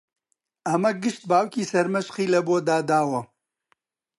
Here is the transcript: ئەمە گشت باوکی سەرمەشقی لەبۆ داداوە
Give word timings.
ئەمە 0.67 0.91
گشت 1.03 1.21
باوکی 1.29 1.69
سەرمەشقی 1.71 2.31
لەبۆ 2.33 2.57
داداوە 2.67 3.21